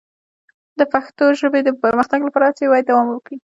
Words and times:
د 0.79 0.81
پښتو 0.93 1.25
ژبې 1.39 1.61
د 1.63 1.69
پرمختګ 1.83 2.19
لپاره 2.25 2.45
هڅې 2.49 2.65
باید 2.71 2.85
دوام 2.89 3.07
وکړي. 3.11 3.37